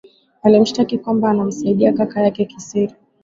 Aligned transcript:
walimshtaki 0.43 0.97
kwamba 0.97 1.29
anamsaidia 1.29 1.93
kaka 1.93 2.21
yake 2.21 2.45
kisiri 2.45 2.93